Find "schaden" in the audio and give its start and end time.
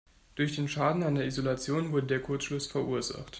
0.67-1.03